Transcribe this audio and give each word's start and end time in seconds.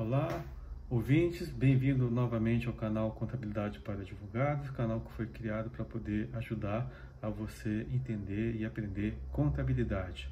Olá, 0.00 0.42
ouvintes, 0.88 1.50
bem-vindo 1.50 2.10
novamente 2.10 2.66
ao 2.66 2.72
canal 2.72 3.10
Contabilidade 3.10 3.80
para 3.80 4.00
Advogados, 4.00 4.70
canal 4.70 4.98
que 5.00 5.12
foi 5.12 5.26
criado 5.26 5.68
para 5.68 5.84
poder 5.84 6.30
ajudar 6.32 6.90
a 7.20 7.28
você 7.28 7.86
entender 7.92 8.56
e 8.56 8.64
aprender 8.64 9.14
contabilidade. 9.30 10.26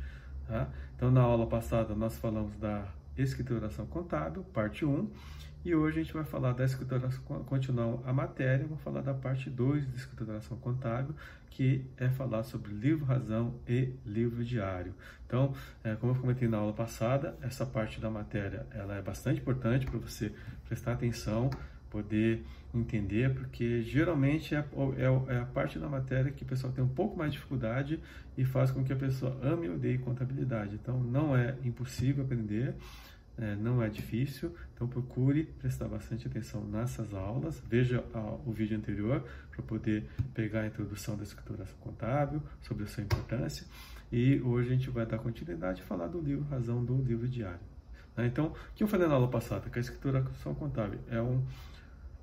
Tá? 0.46 0.70
Então, 0.96 1.10
na 1.10 1.20
aula 1.20 1.46
passada, 1.46 1.94
nós 1.94 2.16
falamos 2.16 2.56
da 2.56 2.88
escrituração 3.14 3.84
contábil, 3.84 4.42
parte 4.54 4.86
1, 4.86 5.06
e 5.68 5.74
hoje 5.74 6.00
a 6.00 6.02
gente 6.02 6.14
vai 6.14 6.24
falar 6.24 6.52
da 6.52 6.64
escrituração, 6.64 7.22
continuar 7.44 7.98
a 8.06 8.12
matéria, 8.12 8.66
vou 8.66 8.78
falar 8.78 9.02
da 9.02 9.12
parte 9.12 9.50
2 9.50 9.86
da 9.86 9.96
escrituração 9.96 10.56
contábil, 10.56 11.14
que 11.50 11.84
é 11.98 12.08
falar 12.08 12.42
sobre 12.42 12.72
livro 12.72 13.04
razão 13.04 13.54
e 13.68 13.92
livro 14.06 14.42
diário. 14.42 14.94
Então, 15.26 15.54
é, 15.84 15.94
como 15.94 16.12
eu 16.12 16.16
comentei 16.16 16.48
na 16.48 16.56
aula 16.56 16.72
passada, 16.72 17.36
essa 17.42 17.66
parte 17.66 18.00
da 18.00 18.08
matéria 18.08 18.66
ela 18.70 18.96
é 18.96 19.02
bastante 19.02 19.40
importante 19.40 19.84
para 19.84 19.98
você 19.98 20.32
prestar 20.66 20.92
atenção, 20.92 21.50
poder 21.90 22.44
entender, 22.74 23.34
porque 23.34 23.82
geralmente 23.82 24.54
é, 24.54 24.58
é, 24.58 25.34
é, 25.34 25.38
a 25.38 25.44
parte 25.46 25.78
da 25.78 25.88
matéria 25.88 26.30
que 26.30 26.44
o 26.44 26.46
pessoal 26.46 26.72
tem 26.72 26.82
um 26.82 26.88
pouco 26.88 27.16
mais 27.16 27.32
de 27.32 27.38
dificuldade 27.38 28.00
e 28.36 28.44
faz 28.44 28.70
com 28.70 28.82
que 28.82 28.92
a 28.92 28.96
pessoa 28.96 29.38
ame 29.42 29.66
e 29.66 29.70
odeie 29.70 29.98
contabilidade. 29.98 30.74
Então, 30.74 30.98
não 31.02 31.36
é 31.36 31.56
impossível 31.62 32.24
aprender, 32.24 32.74
é, 33.40 33.54
não 33.56 33.82
é 33.82 33.88
difícil, 33.88 34.54
então 34.74 34.88
procure 34.88 35.44
prestar 35.44 35.86
bastante 35.86 36.26
atenção 36.26 36.64
nessas 36.64 37.14
aulas, 37.14 37.62
veja 37.68 38.04
a, 38.12 38.36
o 38.44 38.52
vídeo 38.52 38.76
anterior 38.76 39.24
para 39.50 39.62
poder 39.62 40.08
pegar 40.34 40.62
a 40.62 40.66
introdução 40.66 41.16
da 41.16 41.22
escrituração 41.22 41.76
contábil, 41.80 42.42
sobre 42.62 42.84
a 42.84 42.86
sua 42.86 43.04
importância, 43.04 43.66
e 44.10 44.40
hoje 44.40 44.68
a 44.68 44.72
gente 44.72 44.90
vai 44.90 45.06
dar 45.06 45.18
continuidade 45.18 45.82
e 45.82 45.84
falar 45.84 46.08
do 46.08 46.20
livro 46.20 46.44
Razão 46.50 46.84
do 46.84 46.96
Livro 47.02 47.28
Diário. 47.28 47.60
Né? 48.16 48.26
Então, 48.26 48.46
o 48.46 48.54
que 48.74 48.82
eu 48.82 48.88
falei 48.88 49.06
na 49.06 49.14
aula 49.14 49.28
passada, 49.28 49.70
que 49.70 49.78
a 49.78 49.80
escrituração 49.80 50.54
contábil 50.54 50.98
é, 51.08 51.20
um, 51.22 51.44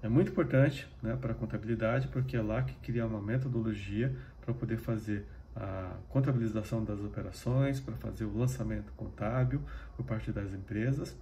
é 0.04 0.10
muito 0.10 0.32
importante 0.32 0.88
né, 1.02 1.16
para 1.16 1.32
a 1.32 1.36
contabilidade, 1.36 2.10
porque 2.10 2.36
é 2.36 2.42
lá 2.42 2.62
que 2.62 2.74
cria 2.76 3.06
uma 3.06 3.22
metodologia 3.22 4.14
para 4.42 4.54
poder 4.54 4.78
fazer 4.78 5.26
a 5.56 5.96
contabilização 6.10 6.84
das 6.84 7.00
operações, 7.00 7.80
para 7.80 7.96
fazer 7.96 8.26
o 8.26 8.38
lançamento 8.38 8.92
contábil 8.98 9.62
por 9.96 10.06
parte 10.06 10.32
das 10.32 10.54
empresas, 10.54 11.16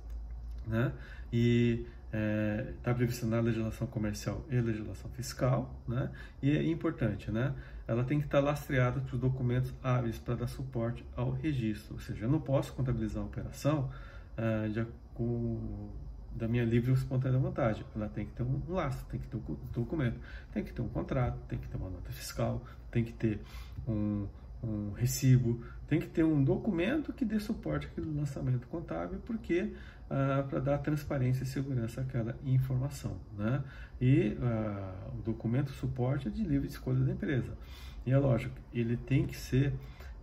né? 0.68 0.92
E 1.32 1.86
está 2.14 2.18
é, 2.18 2.74
tá 2.84 2.94
previsto 2.94 3.26
na 3.26 3.40
legislação 3.40 3.88
comercial 3.88 4.46
e 4.50 4.60
legislação 4.62 5.10
fiscal, 5.12 5.74
né? 5.88 6.12
E 6.42 6.52
é 6.52 6.64
importante, 6.64 7.32
né? 7.32 7.54
Ela 7.88 8.04
tem 8.04 8.20
que 8.20 8.26
estar 8.26 8.40
lastreada 8.40 9.02
para 9.02 9.16
os 9.16 9.20
documentos 9.20 9.74
hábeis 9.84 10.18
para 10.18 10.36
dar 10.36 10.48
suporte 10.48 11.04
ao 11.16 11.32
registro. 11.32 11.96
Ou 11.96 12.00
seja, 12.00 12.26
eu 12.26 12.30
não 12.30 12.40
posso 12.40 12.74
contabilizar 12.74 13.22
uma 13.22 13.30
operação 13.30 13.90
é, 14.38 14.68
de, 14.68 14.86
com, 15.14 15.90
da 16.36 16.48
minha 16.48 16.64
livre 16.64 16.92
e 16.92 16.94
espontânea 16.94 17.40
vontade. 17.40 17.86
Ela 17.96 18.08
tem 18.08 18.26
que 18.26 18.32
ter 18.32 18.44
um 18.44 18.62
lastro, 18.70 19.06
tem 19.08 19.20
que 19.20 19.28
ter 19.28 19.38
um 19.38 19.58
documento, 19.74 20.20
tem 20.52 20.64
que 20.64 20.72
ter 20.72 20.82
um 20.82 20.90
contrato, 20.90 21.38
tem 21.48 21.58
que 21.58 21.68
ter 21.68 21.78
uma 21.78 21.90
nota 21.90 22.12
fiscal, 22.12 22.64
tem 22.92 23.04
que 23.04 23.14
ter 23.14 23.42
um, 23.88 24.28
um 24.64 24.92
recibo, 24.92 25.64
tem 25.88 26.00
que 26.00 26.08
ter 26.08 26.24
um 26.24 26.44
documento 26.44 27.14
que 27.14 27.26
dê 27.26 27.40
suporte 27.40 27.88
àquele 27.88 28.10
lançamento 28.16 28.68
contábil, 28.68 29.20
porque 29.26 29.74
ah, 30.10 30.46
para 30.48 30.60
dar 30.60 30.78
transparência 30.80 31.44
e 31.44 31.48
segurança 31.48 32.02
àquela 32.02 32.36
informação. 32.46 33.18
Né? 33.38 33.64
E 34.02 34.38
ah, 34.42 35.10
o 35.18 35.22
documento 35.22 35.72
suporte 35.72 36.28
é 36.28 36.32
de 36.32 36.44
livre 36.44 36.68
escolha 36.68 37.00
da 37.00 37.12
empresa. 37.12 37.58
E 38.06 38.12
é 38.12 38.18
lógico, 38.18 38.56
ele 38.74 38.98
tem 38.98 39.26
que 39.26 39.36
ser 39.36 39.74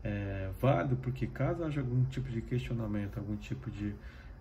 é, 0.02 0.50
válido, 0.60 0.96
porque 0.96 1.26
caso 1.26 1.64
haja 1.64 1.80
algum 1.80 2.04
tipo 2.04 2.28
de 2.28 2.40
questionamento, 2.42 3.18
algum 3.18 3.36
tipo 3.36 3.70
de, 3.70 3.94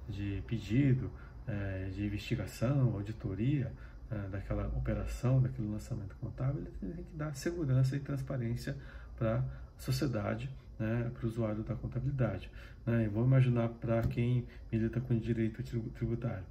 de 0.08 0.44
pedido, 0.46 1.10
é, 1.48 1.90
de 1.94 2.06
investigação, 2.06 2.94
auditoria 2.94 3.72
é, 4.12 4.28
daquela 4.30 4.68
operação, 4.68 5.42
daquele 5.42 5.68
lançamento 5.68 6.16
contábil, 6.20 6.62
ele 6.82 6.94
tem 6.94 7.04
que 7.06 7.16
dar 7.16 7.34
segurança 7.36 7.96
e 7.96 8.00
transparência 8.00 8.76
para 9.20 9.36
a 9.38 9.44
sociedade, 9.78 10.50
né, 10.80 11.12
para 11.14 11.26
o 11.26 11.30
usuário 11.30 11.62
da 11.62 11.76
contabilidade. 11.76 12.50
Né? 12.86 13.04
E 13.04 13.08
vamos 13.10 13.28
imaginar 13.28 13.68
para 13.68 14.02
quem 14.04 14.48
milita 14.72 15.02
com 15.02 15.18
direito 15.18 15.62
tributário. 15.92 16.46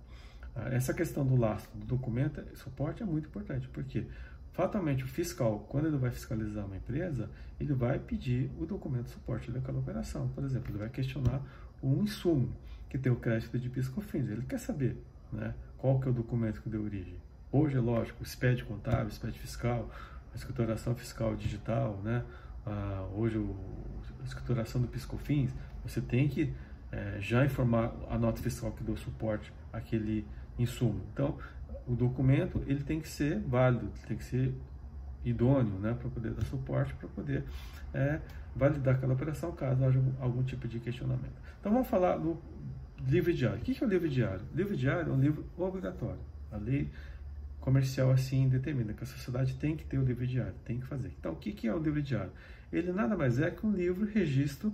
Ah, 0.54 0.68
essa 0.68 0.92
questão 0.92 1.26
do 1.26 1.34
lastro 1.34 1.76
do 1.78 1.86
documento, 1.86 2.42
suporte 2.56 3.02
é 3.02 3.06
muito 3.06 3.28
importante, 3.28 3.66
porque 3.68 4.06
fatalmente 4.52 5.04
o 5.04 5.08
fiscal, 5.08 5.66
quando 5.68 5.86
ele 5.86 5.96
vai 5.96 6.10
fiscalizar 6.10 6.66
uma 6.66 6.76
empresa, 6.76 7.30
ele 7.58 7.72
vai 7.72 7.98
pedir 7.98 8.50
o 8.58 8.66
documento 8.66 9.06
de 9.06 9.12
suporte 9.12 9.50
daquela 9.50 9.78
operação. 9.78 10.28
Por 10.28 10.44
exemplo, 10.44 10.70
ele 10.70 10.78
vai 10.78 10.90
questionar 10.90 11.42
um 11.82 12.02
insumo 12.02 12.54
que 12.90 12.98
tem 12.98 13.10
o 13.10 13.16
crédito 13.16 13.58
de 13.58 13.68
PIS/COFINS. 13.68 14.28
Ele 14.30 14.42
quer 14.42 14.58
saber 14.58 14.96
né, 15.32 15.54
qual 15.76 16.00
que 16.00 16.08
é 16.08 16.10
o 16.10 16.14
documento 16.14 16.60
que 16.60 16.68
deu 16.68 16.82
origem. 16.82 17.16
Hoje, 17.50 17.76
é 17.76 17.80
lógico, 17.80 18.22
o 18.22 18.26
SPED 18.26 18.64
contábil, 18.64 19.10
SPED 19.10 19.38
fiscal, 19.38 19.90
escrituração 20.34 20.94
fiscal 20.94 21.34
digital, 21.34 22.00
né? 22.02 22.24
Ah, 22.68 23.06
hoje 23.14 23.38
o, 23.38 23.56
a 24.20 24.24
escrituração 24.24 24.80
do 24.80 24.88
PIS/COFINS, 24.88 25.54
você 25.82 26.00
tem 26.00 26.28
que 26.28 26.52
é, 26.92 27.18
já 27.20 27.44
informar 27.44 27.92
a 28.10 28.18
nota 28.18 28.42
fiscal 28.42 28.72
que 28.72 28.84
deu 28.84 28.96
suporte 28.96 29.52
àquele 29.72 30.26
insumo. 30.58 31.00
Então, 31.12 31.38
o 31.86 31.94
documento 31.94 32.62
ele 32.66 32.82
tem 32.82 33.00
que 33.00 33.08
ser 33.08 33.40
válido, 33.40 33.90
tem 34.06 34.16
que 34.16 34.24
ser 34.24 34.54
idôneo, 35.24 35.78
né, 35.78 35.94
para 35.98 36.08
poder 36.10 36.32
dar 36.32 36.44
suporte, 36.44 36.94
para 36.94 37.08
poder 37.08 37.44
é, 37.92 38.20
validar 38.54 38.96
aquela 38.96 39.14
operação 39.14 39.52
caso 39.52 39.84
haja 39.84 39.98
algum, 39.98 40.22
algum 40.22 40.42
tipo 40.42 40.68
de 40.68 40.78
questionamento. 40.78 41.36
Então, 41.60 41.72
vamos 41.72 41.88
falar 41.88 42.16
do 42.16 42.38
livro 43.06 43.32
diário. 43.32 43.58
O 43.58 43.62
que 43.62 43.82
é 43.82 43.86
o 43.86 43.88
livro 43.88 44.08
diário? 44.08 44.42
O 44.52 44.56
livro 44.56 44.76
diário 44.76 45.10
é 45.10 45.14
um 45.14 45.20
livro 45.20 45.44
obrigatório. 45.56 46.20
A 46.50 46.56
lei 46.56 46.90
comercial 47.60 48.10
assim 48.10 48.48
determina 48.48 48.92
que 48.92 49.04
a 49.04 49.06
sociedade 49.06 49.54
tem 49.54 49.76
que 49.76 49.84
ter 49.84 49.98
o 49.98 50.04
livro 50.04 50.26
diário, 50.26 50.54
tem 50.64 50.80
que 50.80 50.86
fazer. 50.86 51.12
Então, 51.18 51.32
o 51.32 51.36
que 51.36 51.66
é 51.66 51.74
o 51.74 51.78
livro 51.78 52.00
diário? 52.00 52.32
Ele 52.72 52.92
nada 52.92 53.16
mais 53.16 53.40
é 53.40 53.50
que 53.50 53.66
um 53.66 53.72
livro 53.72 54.06
registro 54.06 54.72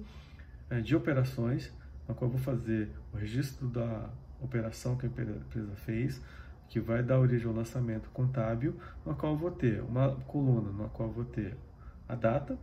é, 0.71 0.81
de 0.81 0.95
operações, 0.95 1.73
na 2.09 2.15
qual 2.15 2.31
eu 2.31 2.37
vou 2.37 2.41
fazer 2.41 2.91
o 3.13 3.17
registro 3.17 3.69
da 3.69 4.11
operação 4.41 4.97
que 4.97 5.07
a 5.07 5.09
empresa 5.09 5.75
fez, 5.77 6.21
que 6.69 6.81
vai 6.81 7.03
dar 7.03 7.19
origem 7.19 7.47
ao 7.47 7.55
lançamento 7.55 8.11
contábil, 8.11 8.77
na 9.07 9.15
qual 9.15 9.33
eu 9.33 9.39
vou 9.39 9.51
ter 9.51 9.81
uma 9.83 10.17
coluna, 10.27 10.73
na 10.73 10.89
qual 10.89 11.09
eu 11.09 11.15
vou 11.15 11.25
ter 11.25 11.57
a 12.09 12.15
data, 12.15 12.59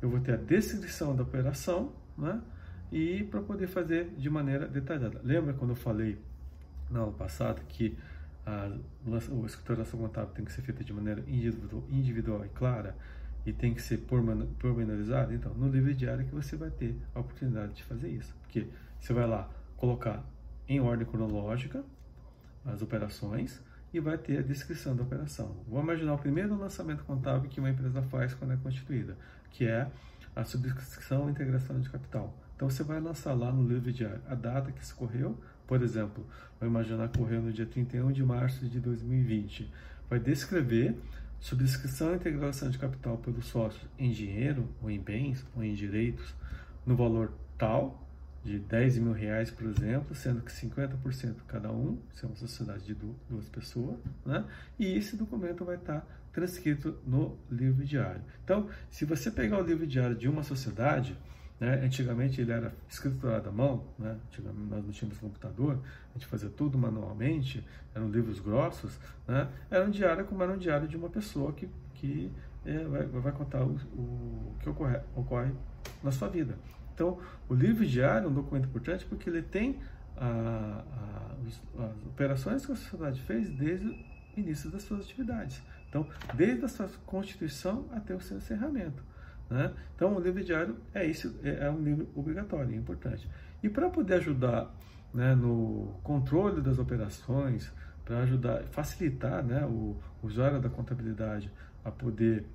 eu 0.00 0.08
vou 0.08 0.20
ter 0.20 0.34
a 0.34 0.36
descrição 0.36 1.14
da 1.14 1.22
operação, 1.22 1.92
né? 2.16 2.40
E 2.90 3.24
para 3.24 3.40
poder 3.40 3.68
fazer 3.68 4.10
de 4.16 4.28
maneira 4.28 4.66
detalhada. 4.66 5.20
Lembra 5.22 5.54
quando 5.54 5.70
eu 5.70 5.76
falei 5.76 6.18
na 6.90 7.00
aula 7.00 7.12
passada 7.12 7.62
que 7.68 7.96
a, 8.44 8.66
a 8.66 9.46
escrituração 9.46 10.00
contábil 10.00 10.34
tem 10.34 10.44
que 10.44 10.52
ser 10.52 10.62
feita 10.62 10.82
de 10.82 10.92
maneira 10.92 11.20
individual, 11.26 11.84
individual 11.90 12.44
e 12.44 12.48
clara 12.48 12.96
e 13.44 13.52
tem 13.52 13.74
que 13.74 13.82
ser 13.82 13.98
pormenorizada? 14.58 15.34
Então, 15.34 15.52
no 15.54 15.68
livro 15.68 15.92
diário 15.94 16.24
que 16.24 16.34
você 16.34 16.56
vai 16.56 16.70
ter 16.70 16.96
a 17.14 17.20
oportunidade 17.20 17.74
de 17.74 17.84
fazer 17.84 18.08
isso. 18.08 18.34
Porque 18.42 18.68
você 18.98 19.12
vai 19.12 19.26
lá 19.26 19.50
colocar 19.76 20.24
em 20.68 20.80
ordem 20.80 21.06
cronológica 21.06 21.84
as 22.64 22.82
operações 22.82 23.60
e 23.92 24.00
vai 24.00 24.16
ter 24.16 24.38
a 24.38 24.42
descrição 24.42 24.96
da 24.96 25.02
operação. 25.02 25.56
Vou 25.68 25.82
imaginar 25.82 26.14
o 26.14 26.18
primeiro 26.18 26.56
lançamento 26.56 27.04
contábil 27.04 27.50
que 27.50 27.60
uma 27.60 27.70
empresa 27.70 28.02
faz 28.02 28.32
quando 28.32 28.52
é 28.52 28.56
constituída, 28.56 29.16
que 29.50 29.66
é 29.66 29.90
a 30.34 30.44
subscrição 30.44 31.28
e 31.28 31.32
integração 31.32 31.78
de 31.78 31.90
capital. 31.90 32.34
Então 32.56 32.70
você 32.70 32.82
vai 32.82 33.00
lançar 33.00 33.34
lá 33.34 33.52
no 33.52 33.66
livro 33.66 33.92
diário 33.92 34.22
a 34.26 34.34
data 34.34 34.72
que 34.72 34.82
escorreu, 34.82 35.38
por 35.66 35.82
exemplo, 35.82 36.26
vou 36.60 36.68
imaginar 36.68 37.08
correu 37.08 37.42
no 37.42 37.52
dia 37.52 37.66
31 37.66 38.12
de 38.12 38.24
março 38.24 38.66
de 38.66 38.80
2020. 38.80 39.70
Vai 40.08 40.18
descrever 40.18 40.96
subscrição 41.40 42.12
e 42.12 42.16
integração 42.16 42.70
de 42.70 42.78
capital 42.78 43.18
pelos 43.18 43.46
sócios 43.46 43.84
em 43.98 44.10
dinheiro, 44.10 44.68
ou 44.80 44.90
em 44.90 45.00
bens, 45.00 45.44
ou 45.56 45.64
em 45.64 45.74
direitos, 45.74 46.34
no 46.86 46.94
valor 46.94 47.32
tal, 47.58 48.02
de 48.44 48.58
10 48.58 48.98
mil 48.98 49.12
reais, 49.12 49.50
por 49.50 49.66
exemplo, 49.66 50.14
sendo 50.14 50.40
que 50.40 50.50
50% 50.50 51.36
cada 51.46 51.70
um, 51.70 51.98
se 52.12 52.24
é 52.24 52.28
uma 52.28 52.36
sociedade 52.36 52.84
de 52.84 52.94
duas 53.28 53.48
pessoas, 53.48 53.98
né? 54.26 54.44
e 54.78 54.96
esse 54.96 55.16
documento 55.16 55.64
vai 55.64 55.76
estar 55.76 56.04
transcrito 56.32 56.98
no 57.06 57.36
livro 57.50 57.84
diário. 57.84 58.22
Então, 58.44 58.68
se 58.90 59.04
você 59.04 59.30
pegar 59.30 59.58
o 59.58 59.62
livro 59.62 59.86
diário 59.86 60.16
de 60.16 60.28
uma 60.28 60.42
sociedade, 60.42 61.16
né? 61.62 61.80
Antigamente 61.84 62.40
ele 62.40 62.50
era 62.50 62.74
escriturado 62.88 63.48
à 63.48 63.52
mão, 63.52 63.84
né? 63.96 64.18
Antigamente 64.26 64.68
nós 64.68 64.84
não 64.84 64.90
tínhamos 64.90 65.18
computador, 65.18 65.78
a 66.10 66.12
gente 66.14 66.26
fazia 66.26 66.50
tudo 66.50 66.76
manualmente, 66.76 67.64
eram 67.94 68.10
livros 68.10 68.40
grossos, 68.40 68.98
né? 69.28 69.48
Era 69.70 69.84
um 69.84 69.90
diário 69.90 70.24
como 70.24 70.42
era 70.42 70.52
um 70.52 70.58
diário 70.58 70.88
de 70.88 70.96
uma 70.96 71.08
pessoa 71.08 71.52
que, 71.52 71.68
que 71.94 72.32
é, 72.66 72.78
vai, 72.78 73.06
vai, 73.06 73.30
contar 73.30 73.62
o, 73.62 73.76
o 73.94 74.56
que 74.58 74.68
ocorre, 74.68 74.98
ocorre 75.14 75.52
na 76.02 76.10
sua 76.10 76.26
vida. 76.26 76.58
Então, 76.92 77.20
o 77.48 77.54
livro 77.54 77.86
diário 77.86 78.26
é 78.26 78.28
um 78.28 78.34
documento 78.34 78.64
importante 78.64 79.04
porque 79.04 79.30
ele 79.30 79.42
tem 79.42 79.78
a, 80.16 80.82
a, 81.78 81.86
as 81.86 82.06
operações 82.06 82.66
que 82.66 82.72
a 82.72 82.74
sociedade 82.74 83.20
fez 83.22 83.48
desde 83.50 83.86
o 83.86 83.96
início 84.36 84.68
das 84.68 84.82
suas 84.82 85.02
atividades. 85.02 85.62
Então, 85.88 86.08
desde 86.34 86.64
a 86.64 86.68
sua 86.68 86.88
constituição 87.06 87.86
até 87.92 88.16
o 88.16 88.20
seu 88.20 88.38
encerramento. 88.38 89.11
Né? 89.52 89.70
Então, 89.94 90.16
o 90.16 90.20
livro 90.20 90.42
diário 90.42 90.76
é, 90.94 91.04
isso, 91.04 91.38
é, 91.44 91.66
é 91.66 91.70
um 91.70 91.82
livro 91.82 92.08
obrigatório, 92.16 92.72
é 92.72 92.76
importante. 92.76 93.28
E 93.62 93.68
para 93.68 93.90
poder 93.90 94.14
ajudar 94.14 94.74
né, 95.12 95.34
no 95.34 95.94
controle 96.02 96.62
das 96.62 96.78
operações, 96.78 97.70
para 98.02 98.20
ajudar, 98.20 98.62
facilitar 98.70 99.44
né, 99.44 99.64
o, 99.66 99.96
o 100.22 100.26
usuário 100.26 100.58
da 100.58 100.70
contabilidade 100.70 101.52
a 101.84 101.90
poder 101.90 102.46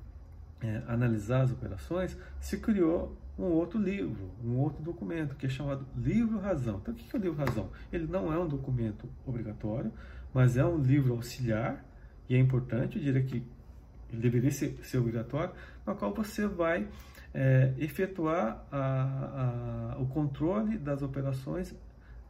é, 0.59 0.81
analisar 0.87 1.41
as 1.41 1.51
operações, 1.51 2.17
se 2.39 2.57
criou 2.57 3.15
um 3.37 3.43
outro 3.43 3.79
livro, 3.79 4.31
um 4.43 4.57
outro 4.57 4.81
documento, 4.81 5.35
que 5.35 5.45
é 5.45 5.49
chamado 5.49 5.85
Livro 5.95 6.39
Razão. 6.39 6.79
Então, 6.81 6.91
o 6.95 6.97
que 6.97 7.15
é 7.15 7.19
o 7.19 7.21
Livro 7.21 7.37
Razão? 7.37 7.69
Ele 7.93 8.07
não 8.07 8.33
é 8.33 8.39
um 8.39 8.47
documento 8.47 9.07
obrigatório, 9.23 9.93
mas 10.33 10.57
é 10.57 10.65
um 10.65 10.81
livro 10.81 11.13
auxiliar, 11.13 11.85
e 12.27 12.35
é 12.35 12.39
importante, 12.39 12.97
eu 12.97 13.03
diria 13.03 13.21
que 13.21 13.45
ele 14.11 14.21
deveria 14.21 14.51
ser, 14.51 14.77
ser 14.83 14.97
obrigatório, 14.97 15.53
no 15.85 15.95
qual 15.95 16.13
você 16.13 16.47
vai 16.47 16.87
é, 17.33 17.73
efetuar 17.77 18.65
a, 18.71 19.93
a, 19.93 20.01
o 20.01 20.07
controle 20.07 20.77
das 20.77 21.01
operações 21.01 21.75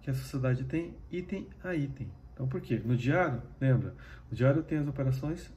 que 0.02 0.10
a 0.10 0.14
sociedade 0.14 0.64
tem 0.64 0.96
item 1.12 1.48
a 1.64 1.76
item. 1.76 2.10
Então, 2.34 2.48
por 2.48 2.62
quê? 2.62 2.82
No 2.84 2.96
diário, 2.96 3.42
lembra, 3.60 3.96
o 4.32 4.36
diário 4.36 4.62
tem 4.64 4.78
as 4.78 4.88
operações 4.88 5.52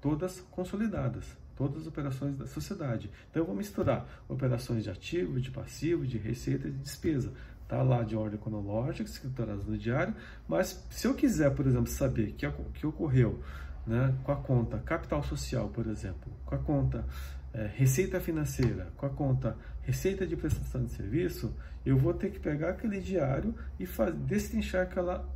todas 0.00 0.40
consolidadas, 0.50 1.36
todas 1.56 1.82
as 1.82 1.86
operações 1.86 2.36
da 2.36 2.46
sociedade. 2.46 3.10
Então, 3.30 3.42
eu 3.42 3.46
vou 3.46 3.56
misturar 3.56 4.06
operações 4.28 4.84
de 4.84 4.90
ativo, 4.90 5.40
de 5.40 5.50
passivo, 5.50 6.06
de 6.06 6.18
receita 6.18 6.68
e 6.68 6.70
de 6.70 6.78
despesa. 6.78 7.32
Está 7.62 7.82
lá 7.82 8.04
de 8.04 8.14
ordem 8.14 8.38
cronológica, 8.38 9.08
escritoradas 9.08 9.66
no 9.66 9.76
diário, 9.76 10.14
mas 10.46 10.86
se 10.88 11.06
eu 11.06 11.14
quiser, 11.14 11.50
por 11.52 11.66
exemplo, 11.66 11.88
saber 11.88 12.32
que, 12.32 12.48
que 12.74 12.86
ocorreu 12.86 13.42
né, 13.86 14.14
com 14.24 14.32
a 14.32 14.36
conta 14.36 14.78
capital 14.78 15.22
social, 15.22 15.68
por 15.68 15.86
exemplo, 15.86 16.32
com 16.44 16.54
a 16.54 16.58
conta 16.58 17.04
é, 17.52 17.66
receita 17.74 18.20
financeira, 18.20 18.92
com 18.96 19.06
a 19.06 19.10
conta 19.10 19.56
receita 19.82 20.26
de 20.26 20.36
prestação 20.36 20.84
de 20.84 20.90
serviço, 20.90 21.54
eu 21.84 21.96
vou 21.96 22.12
ter 22.12 22.30
que 22.30 22.40
pegar 22.40 22.70
aquele 22.70 23.00
diário 23.00 23.54
e 23.78 23.86
destrinchar 24.26 24.82
aquela 24.82 25.28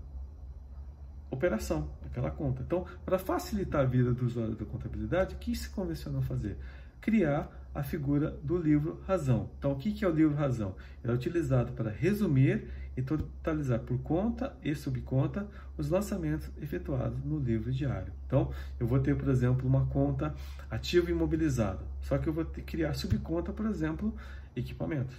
operação, 1.31 1.89
aquela 2.05 2.31
conta. 2.31 2.63
Então, 2.63 2.85
para 3.05 3.19
facilitar 3.19 3.83
a 3.83 3.85
vida 3.85 4.13
do 4.13 4.27
usuário 4.27 4.57
da 4.57 4.65
contabilidade, 4.65 5.37
o 5.37 5.39
que 5.39 5.55
se 5.55 5.71
convencionou 5.71 6.21
fazer? 6.23 6.59
Criar 7.01 7.49
a 7.75 7.83
figura 7.83 8.31
do 8.43 8.57
livro 8.57 9.01
razão. 9.07 9.51
Então, 9.59 9.73
o 9.73 9.77
que 9.77 10.05
é 10.05 10.09
o 10.09 10.13
livro 10.13 10.37
razão? 10.37 10.75
Ele 11.03 11.13
é 11.13 11.17
utilizado 11.17 11.73
para 11.73 11.91
resumir 11.91 12.69
e 12.97 13.03
totalizar 13.03 13.81
por 13.81 13.99
conta 14.01 14.55
e 14.63 14.75
subconta 14.75 15.47
os 15.79 15.89
lançamentos 15.89 16.51
efetuados 16.61 17.23
no 17.25 17.39
livro 17.39 17.73
diário. 17.73 18.13
Então, 18.27 18.53
eu 18.79 18.87
vou 18.87 18.99
ter, 18.99 19.17
por 19.17 19.29
exemplo, 19.29 19.67
uma 19.67 19.87
conta 19.87 20.35
ativo 20.71 21.11
imobilizado, 21.11 21.85
só 22.03 22.19
que 22.19 22.29
eu 22.29 22.33
vou 22.33 22.45
criar 22.45 22.95
subconta, 22.95 23.53
por 23.53 23.67
exemplo, 23.67 24.15
equipamentos. 24.55 25.17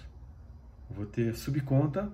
Eu 0.90 0.96
vou 0.98 1.06
ter 1.06 1.34
subconta 1.36 2.12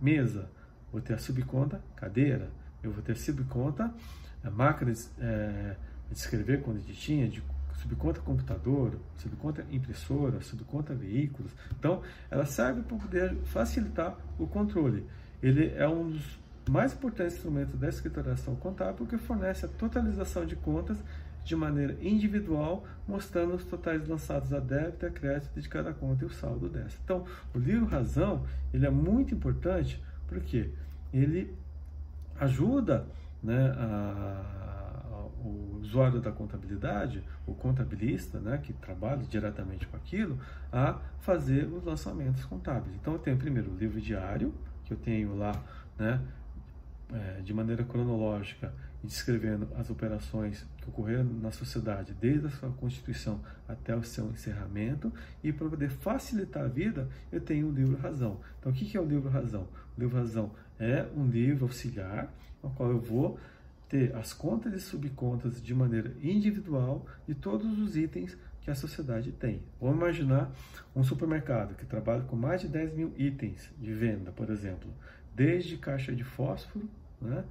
mesa, 0.00 0.50
vou 0.92 1.00
ter 1.00 1.14
a 1.14 1.18
subconta 1.18 1.82
cadeira, 1.96 2.50
eu 2.82 2.92
vou 2.92 3.02
ter 3.02 3.16
subconta 3.16 3.92
é, 4.44 4.50
máquinas 4.50 5.10
é, 5.18 5.76
de 6.10 6.18
escrever 6.18 6.62
quando 6.62 6.84
tinha, 6.86 7.28
de 7.28 7.42
subconta 7.82 8.20
computador, 8.20 8.98
subconta 9.16 9.64
impressora, 9.70 10.40
subconta 10.40 10.94
veículos. 10.94 11.52
Então, 11.78 12.02
ela 12.30 12.44
serve 12.44 12.82
para 12.82 12.96
poder 12.96 13.34
facilitar 13.44 14.16
o 14.38 14.46
controle. 14.46 15.04
Ele 15.42 15.72
é 15.76 15.88
um 15.88 16.10
dos 16.10 16.38
mais 16.68 16.92
importantes 16.92 17.36
instrumentos 17.36 17.78
da 17.78 17.88
escrituração 17.88 18.54
contábil 18.56 18.94
porque 18.94 19.16
fornece 19.16 19.64
a 19.64 19.68
totalização 19.68 20.44
de 20.44 20.54
contas 20.54 20.98
de 21.44 21.56
maneira 21.56 21.96
individual, 22.02 22.84
mostrando 23.06 23.54
os 23.54 23.64
totais 23.64 24.06
lançados 24.06 24.52
a 24.52 24.60
débito 24.60 25.06
e 25.06 25.08
a 25.08 25.10
crédito 25.10 25.58
de 25.58 25.66
cada 25.66 25.94
conta 25.94 26.24
e 26.24 26.26
o 26.26 26.30
saldo 26.30 26.68
dessa. 26.68 26.98
Então, 27.02 27.24
o 27.54 27.58
livro 27.58 27.86
Razão, 27.86 28.44
ele 28.72 28.84
é 28.84 28.90
muito 28.90 29.34
importante 29.34 30.02
porque 30.26 30.70
ele 31.10 31.54
ajuda 32.38 33.06
né, 33.42 33.70
a 33.78 34.67
o 35.44 35.78
usuário 35.80 36.20
da 36.20 36.32
contabilidade, 36.32 37.22
o 37.46 37.54
contabilista, 37.54 38.38
né, 38.38 38.58
que 38.58 38.72
trabalha 38.72 39.22
diretamente 39.22 39.86
com 39.86 39.96
aquilo, 39.96 40.38
a 40.72 40.98
fazer 41.20 41.64
os 41.66 41.84
lançamentos 41.84 42.44
contábeis. 42.44 42.94
Então, 42.96 43.14
eu 43.14 43.18
tenho 43.18 43.36
primeiro 43.36 43.70
o 43.70 43.76
livro 43.76 44.00
diário, 44.00 44.54
que 44.84 44.92
eu 44.92 44.96
tenho 44.96 45.36
lá, 45.36 45.52
né, 45.98 46.20
é, 47.12 47.40
de 47.40 47.54
maneira 47.54 47.84
cronológica, 47.84 48.72
descrevendo 49.02 49.68
as 49.76 49.90
operações 49.90 50.66
que 50.78 50.88
ocorreram 50.88 51.24
na 51.24 51.50
sociedade 51.50 52.14
desde 52.20 52.46
a 52.46 52.50
sua 52.50 52.70
constituição 52.70 53.40
até 53.66 53.94
o 53.94 54.02
seu 54.02 54.26
encerramento 54.30 55.12
e 55.42 55.52
para 55.52 55.68
poder 55.68 55.88
facilitar 55.88 56.64
a 56.64 56.68
vida 56.68 57.08
eu 57.30 57.40
tenho 57.40 57.68
o 57.68 57.72
livro 57.72 57.96
Razão. 57.96 58.40
Então 58.58 58.72
o 58.72 58.74
que 58.74 58.96
é 58.96 59.00
o 59.00 59.04
livro 59.04 59.30
Razão? 59.30 59.68
O 59.96 60.00
livro 60.00 60.16
Razão 60.16 60.50
é 60.78 61.06
um 61.16 61.26
livro 61.26 61.64
auxiliar 61.64 62.32
no 62.62 62.70
qual 62.70 62.90
eu 62.90 63.00
vou 63.00 63.38
ter 63.88 64.14
as 64.14 64.32
contas 64.32 64.74
e 64.74 64.80
subcontas 64.80 65.62
de 65.62 65.74
maneira 65.74 66.14
individual 66.22 67.06
de 67.26 67.34
todos 67.34 67.78
os 67.78 67.96
itens 67.96 68.36
que 68.60 68.70
a 68.70 68.74
sociedade 68.74 69.32
tem. 69.32 69.62
Vamos 69.80 69.96
imaginar 69.96 70.52
um 70.94 71.02
supermercado 71.02 71.74
que 71.74 71.86
trabalha 71.86 72.22
com 72.22 72.36
mais 72.36 72.60
de 72.60 72.68
10 72.68 72.94
mil 72.94 73.14
itens 73.16 73.72
de 73.78 73.94
venda, 73.94 74.30
por 74.30 74.50
exemplo, 74.50 74.90
desde 75.34 75.78
caixa 75.78 76.14
de 76.14 76.22
fósforo 76.22 76.88
né, 77.20 77.44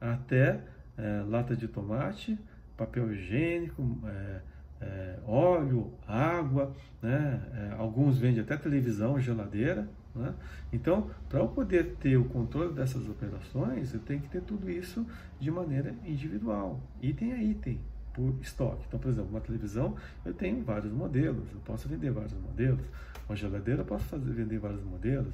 até 0.00 0.60
é, 0.98 1.22
lata 1.26 1.54
de 1.54 1.68
tomate, 1.68 2.36
papel 2.76 3.12
higiênico, 3.12 3.98
é, 4.04 4.40
é, 4.80 5.18
óleo, 5.24 5.92
água, 6.06 6.74
né, 7.00 7.72
alguns 7.78 8.18
vendem 8.18 8.42
até 8.42 8.56
televisão, 8.56 9.20
geladeira. 9.20 9.88
Né? 10.14 10.32
Então, 10.72 11.10
para 11.28 11.40
eu 11.40 11.48
poder 11.48 11.96
ter 12.00 12.16
o 12.16 12.24
controle 12.24 12.72
dessas 12.72 13.08
operações, 13.08 13.92
eu 13.92 14.00
tenho 14.00 14.20
que 14.20 14.28
ter 14.28 14.42
tudo 14.42 14.70
isso 14.70 15.04
de 15.40 15.50
maneira 15.50 15.94
individual, 16.06 16.80
item 17.02 17.32
a 17.32 17.42
item, 17.42 17.80
por 18.12 18.32
estoque. 18.40 18.84
Então, 18.86 19.00
por 19.00 19.08
exemplo, 19.08 19.30
uma 19.30 19.40
televisão, 19.40 19.96
eu 20.24 20.32
tenho 20.32 20.62
vários 20.62 20.92
modelos, 20.92 21.44
eu 21.52 21.60
posso 21.64 21.88
vender 21.88 22.10
vários 22.12 22.32
modelos. 22.34 22.84
Uma 23.28 23.34
geladeira, 23.34 23.80
eu 23.80 23.86
posso 23.86 24.04
fazer, 24.04 24.30
vender 24.32 24.58
vários 24.58 24.82
modelos. 24.84 25.32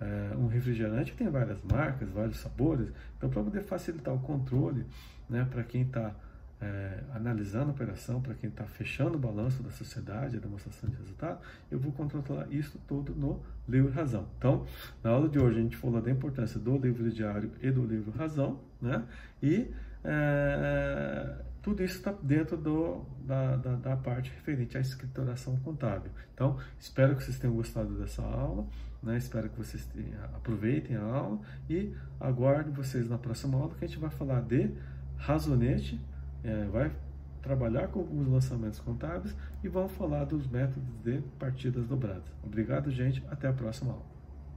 É, 0.00 0.34
um 0.36 0.46
refrigerante 0.46 1.12
tem 1.12 1.28
várias 1.28 1.62
marcas, 1.62 2.08
vários 2.08 2.38
sabores. 2.38 2.88
Então, 3.18 3.28
para 3.28 3.42
poder 3.42 3.62
facilitar 3.62 4.14
o 4.14 4.18
controle, 4.20 4.86
né, 5.28 5.46
para 5.50 5.62
quem 5.62 5.82
está 5.82 6.14
é, 6.62 7.02
analisando 7.12 7.70
a 7.70 7.70
operação, 7.72 8.22
para 8.22 8.34
quem 8.34 8.48
está 8.48 8.64
fechando 8.64 9.16
o 9.16 9.18
balanço 9.18 9.62
da 9.62 9.70
sociedade, 9.70 10.36
a 10.36 10.40
demonstração 10.40 10.88
de 10.88 10.96
resultado, 10.96 11.40
eu 11.70 11.78
vou 11.78 11.90
controlar 11.92 12.46
isso 12.52 12.80
tudo 12.86 13.12
no 13.14 13.42
livro 13.68 13.90
Razão. 13.90 14.28
Então, 14.38 14.64
na 15.02 15.10
aula 15.10 15.28
de 15.28 15.40
hoje 15.40 15.58
a 15.58 15.62
gente 15.62 15.76
falou 15.76 16.00
da 16.00 16.10
importância 16.10 16.60
do 16.60 16.78
livro 16.78 17.10
diário 17.10 17.50
e 17.60 17.70
do 17.70 17.84
livro 17.84 18.12
Razão, 18.12 18.60
né? 18.80 19.02
E 19.42 19.72
é, 20.04 21.34
tudo 21.62 21.82
isso 21.82 21.96
está 21.96 22.12
dentro 22.22 22.56
do, 22.56 23.04
da, 23.26 23.56
da, 23.56 23.74
da, 23.74 23.96
parte 23.96 24.30
referente 24.30 24.78
à 24.78 24.80
escrituração 24.80 25.56
contábil. 25.60 26.12
Então, 26.32 26.58
espero 26.78 27.16
que 27.16 27.24
vocês 27.24 27.38
tenham 27.38 27.56
gostado 27.56 27.98
dessa 27.98 28.22
aula, 28.22 28.66
né? 29.02 29.16
espero 29.16 29.48
que 29.48 29.58
vocês 29.58 29.84
tenham, 29.86 30.22
aproveitem 30.34 30.96
a 30.96 31.02
aula 31.02 31.40
e 31.68 31.92
aguardo 32.20 32.70
vocês 32.72 33.08
na 33.08 33.18
próxima 33.18 33.58
aula 33.58 33.74
que 33.76 33.84
a 33.84 33.88
gente 33.88 33.98
vai 33.98 34.10
falar 34.10 34.42
de 34.42 34.70
razonete 35.16 36.00
é, 36.44 36.64
vai 36.66 36.90
trabalhar 37.42 37.88
com 37.88 38.00
alguns 38.00 38.28
lançamentos 38.28 38.78
contábeis 38.78 39.34
e 39.62 39.68
vamos 39.68 39.92
falar 39.92 40.24
dos 40.24 40.46
métodos 40.46 40.82
de 41.02 41.20
partidas 41.38 41.86
dobradas. 41.86 42.24
Obrigado, 42.42 42.90
gente. 42.90 43.22
Até 43.28 43.48
a 43.48 43.52
próxima 43.52 43.92
aula. 43.92 44.11